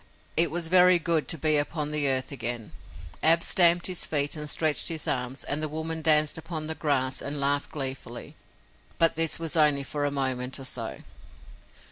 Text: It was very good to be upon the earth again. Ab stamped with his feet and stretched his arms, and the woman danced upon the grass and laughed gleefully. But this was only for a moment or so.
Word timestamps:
It 0.35 0.49
was 0.49 0.67
very 0.67 0.97
good 0.97 1.27
to 1.27 1.37
be 1.37 1.57
upon 1.57 1.91
the 1.91 2.07
earth 2.07 2.31
again. 2.31 2.71
Ab 3.21 3.43
stamped 3.43 3.83
with 3.83 3.99
his 3.99 4.07
feet 4.07 4.35
and 4.35 4.49
stretched 4.49 4.87
his 4.87 5.07
arms, 5.07 5.43
and 5.43 5.61
the 5.61 5.69
woman 5.69 6.01
danced 6.01 6.39
upon 6.39 6.65
the 6.65 6.73
grass 6.73 7.21
and 7.21 7.39
laughed 7.39 7.69
gleefully. 7.71 8.35
But 8.97 9.15
this 9.15 9.37
was 9.37 9.55
only 9.55 9.83
for 9.83 10.03
a 10.03 10.09
moment 10.09 10.59
or 10.59 10.65
so. 10.65 10.97